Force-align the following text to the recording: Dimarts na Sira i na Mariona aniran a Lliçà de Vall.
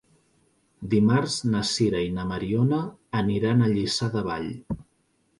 Dimarts 0.93 1.33
na 1.55 1.59
Sira 1.71 1.99
i 2.05 2.07
na 2.15 2.25
Mariona 2.31 2.79
aniran 3.19 3.61
a 3.61 3.69
Lliçà 3.75 4.09
de 4.17 4.25
Vall. 4.31 4.49